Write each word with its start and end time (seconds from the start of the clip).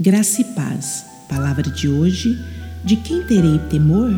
Graça 0.00 0.42
e 0.42 0.44
paz. 0.44 1.04
Palavra 1.28 1.64
de 1.64 1.88
hoje: 1.88 2.38
De 2.84 2.94
quem 2.94 3.24
terei 3.24 3.58
temor? 3.68 4.12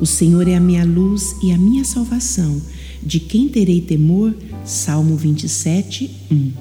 O 0.00 0.06
Senhor 0.06 0.48
é 0.48 0.54
a 0.54 0.60
minha 0.60 0.82
luz 0.82 1.36
e 1.42 1.52
a 1.52 1.58
minha 1.58 1.84
salvação. 1.84 2.58
De 3.02 3.20
quem 3.20 3.50
terei 3.50 3.82
temor? 3.82 4.34
Salmo 4.64 5.14
27, 5.14 6.10
1. 6.30 6.52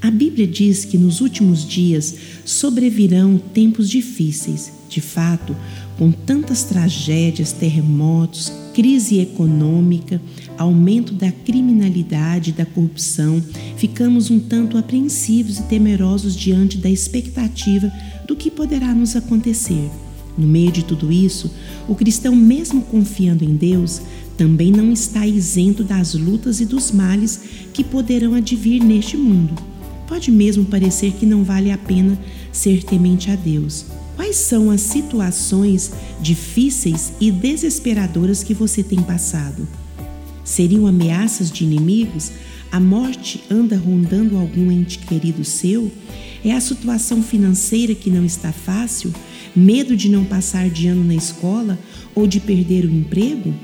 A 0.00 0.10
Bíblia 0.10 0.44
diz 0.44 0.84
que 0.84 0.98
nos 0.98 1.20
últimos 1.20 1.64
dias 1.64 2.16
sobrevirão 2.44 3.38
tempos 3.38 3.88
difíceis. 3.88 4.72
De 4.88 5.02
fato, 5.02 5.54
com 5.98 6.10
tantas 6.10 6.62
tragédias, 6.62 7.52
terremotos, 7.52 8.50
crise 8.72 9.18
econômica, 9.18 10.20
aumento 10.56 11.12
da 11.12 11.30
criminalidade 11.30 12.50
e 12.50 12.52
da 12.54 12.64
corrupção, 12.64 13.42
ficamos 13.76 14.30
um 14.30 14.40
tanto 14.40 14.78
apreensivos 14.78 15.58
e 15.58 15.64
temerosos 15.64 16.34
diante 16.34 16.78
da 16.78 16.88
expectativa 16.88 17.92
do 18.26 18.34
que 18.34 18.50
poderá 18.50 18.94
nos 18.94 19.14
acontecer. 19.14 19.90
No 20.38 20.46
meio 20.46 20.72
de 20.72 20.84
tudo 20.84 21.12
isso, 21.12 21.52
o 21.88 21.94
cristão, 21.94 22.34
mesmo 22.34 22.82
confiando 22.82 23.44
em 23.44 23.56
Deus, 23.56 24.00
também 24.36 24.70
não 24.70 24.92
está 24.92 25.26
isento 25.26 25.82
das 25.82 26.14
lutas 26.14 26.60
e 26.60 26.64
dos 26.64 26.92
males 26.92 27.40
que 27.74 27.82
poderão 27.82 28.34
advir 28.34 28.82
neste 28.82 29.16
mundo. 29.16 29.52
Pode 30.06 30.30
mesmo 30.30 30.64
parecer 30.64 31.12
que 31.12 31.26
não 31.26 31.42
vale 31.42 31.72
a 31.72 31.76
pena 31.76 32.16
ser 32.52 32.84
temente 32.84 33.30
a 33.30 33.34
Deus 33.34 33.84
Quais 34.18 34.34
são 34.34 34.68
as 34.68 34.80
situações 34.80 35.92
difíceis 36.20 37.12
e 37.20 37.30
desesperadoras 37.30 38.42
que 38.42 38.52
você 38.52 38.82
tem 38.82 39.00
passado? 39.00 39.66
Seriam 40.42 40.88
ameaças 40.88 41.52
de 41.52 41.62
inimigos? 41.62 42.32
A 42.72 42.80
morte 42.80 43.44
anda 43.48 43.78
rondando 43.78 44.36
algum 44.36 44.72
ente 44.72 44.98
querido 44.98 45.44
seu? 45.44 45.88
É 46.44 46.50
a 46.50 46.60
situação 46.60 47.22
financeira 47.22 47.94
que 47.94 48.10
não 48.10 48.24
está 48.24 48.50
fácil? 48.50 49.14
Medo 49.54 49.96
de 49.96 50.08
não 50.08 50.24
passar 50.24 50.68
de 50.68 50.88
ano 50.88 51.04
na 51.04 51.14
escola 51.14 51.78
ou 52.12 52.26
de 52.26 52.40
perder 52.40 52.86
o 52.86 52.90
emprego? 52.90 53.54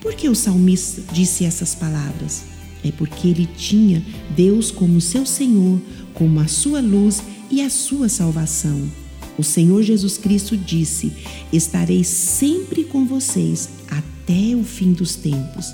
Por 0.00 0.14
que 0.14 0.28
o 0.28 0.34
salmista 0.34 1.00
disse 1.12 1.44
essas 1.44 1.76
palavras? 1.76 2.42
É 2.82 2.90
porque 2.90 3.28
ele 3.28 3.48
tinha 3.56 4.04
Deus 4.34 4.72
como 4.72 5.00
seu 5.00 5.24
Senhor, 5.24 5.80
como 6.12 6.40
a 6.40 6.48
sua 6.48 6.80
luz 6.80 7.22
e 7.48 7.62
a 7.62 7.70
sua 7.70 8.08
salvação. 8.08 9.00
O 9.38 9.42
Senhor 9.42 9.82
Jesus 9.82 10.18
Cristo 10.18 10.56
disse: 10.56 11.12
Estarei 11.52 12.04
sempre 12.04 12.84
com 12.84 13.04
vocês 13.04 13.68
até 13.90 14.54
o 14.54 14.62
fim 14.62 14.92
dos 14.92 15.16
tempos. 15.16 15.72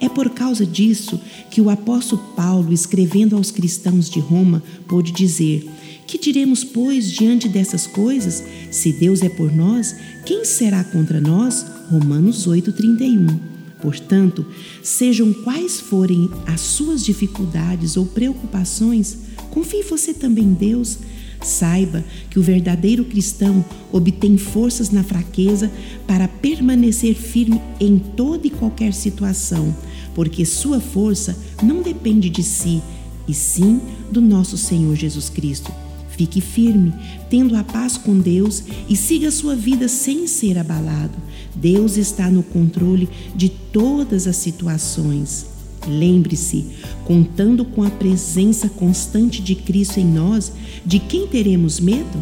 É 0.00 0.08
por 0.08 0.30
causa 0.30 0.66
disso 0.66 1.20
que 1.50 1.60
o 1.60 1.70
apóstolo 1.70 2.22
Paulo, 2.36 2.72
escrevendo 2.72 3.36
aos 3.36 3.50
cristãos 3.50 4.10
de 4.10 4.20
Roma, 4.20 4.62
pôde 4.88 5.12
dizer: 5.12 5.68
Que 6.06 6.18
diremos, 6.18 6.64
pois, 6.64 7.10
diante 7.10 7.48
dessas 7.48 7.86
coisas? 7.86 8.42
Se 8.70 8.92
Deus 8.92 9.22
é 9.22 9.28
por 9.28 9.54
nós, 9.54 9.94
quem 10.26 10.44
será 10.44 10.82
contra 10.82 11.20
nós? 11.20 11.64
Romanos 11.90 12.46
8,31. 12.46 13.38
Portanto, 13.80 14.46
sejam 14.82 15.30
quais 15.32 15.78
forem 15.78 16.30
as 16.46 16.60
suas 16.60 17.04
dificuldades 17.04 17.98
ou 17.98 18.06
preocupações, 18.06 19.18
confie 19.50 19.82
você 19.82 20.14
também 20.14 20.44
em 20.44 20.54
Deus 20.54 20.98
Saiba 21.44 22.02
que 22.30 22.38
o 22.38 22.42
verdadeiro 22.42 23.04
cristão 23.04 23.64
obtém 23.92 24.36
forças 24.36 24.90
na 24.90 25.04
fraqueza 25.04 25.70
para 26.06 26.26
permanecer 26.26 27.14
firme 27.14 27.60
em 27.78 27.98
toda 27.98 28.46
e 28.46 28.50
qualquer 28.50 28.92
situação, 28.92 29.74
porque 30.14 30.44
sua 30.44 30.80
força 30.80 31.36
não 31.62 31.82
depende 31.82 32.28
de 32.30 32.42
si, 32.42 32.82
e 33.28 33.34
sim 33.34 33.80
do 34.10 34.20
nosso 34.20 34.56
Senhor 34.56 34.94
Jesus 34.96 35.28
Cristo. 35.28 35.72
Fique 36.16 36.40
firme, 36.40 36.94
tendo 37.28 37.56
a 37.56 37.64
paz 37.64 37.96
com 37.96 38.18
Deus 38.18 38.62
e 38.88 38.96
siga 38.96 39.30
sua 39.30 39.56
vida 39.56 39.88
sem 39.88 40.26
ser 40.26 40.56
abalado. 40.58 41.14
Deus 41.54 41.96
está 41.96 42.30
no 42.30 42.42
controle 42.42 43.08
de 43.34 43.48
todas 43.48 44.26
as 44.26 44.36
situações. 44.36 45.53
Lembre-se, 45.86 46.66
contando 47.04 47.64
com 47.64 47.82
a 47.82 47.90
presença 47.90 48.68
constante 48.68 49.42
de 49.42 49.54
Cristo 49.54 50.00
em 50.00 50.06
nós, 50.06 50.52
de 50.84 50.98
quem 50.98 51.26
teremos 51.26 51.80
medo? 51.80 52.18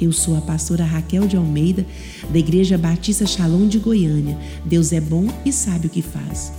Eu 0.00 0.12
sou 0.12 0.36
a 0.36 0.40
pastora 0.40 0.84
Raquel 0.84 1.26
de 1.26 1.36
Almeida, 1.36 1.84
da 2.30 2.38
Igreja 2.38 2.78
Batista 2.78 3.26
Shalom 3.26 3.68
de 3.68 3.78
Goiânia. 3.78 4.38
Deus 4.64 4.92
é 4.92 5.00
bom 5.00 5.26
e 5.44 5.52
sabe 5.52 5.88
o 5.88 5.90
que 5.90 6.00
faz. 6.00 6.52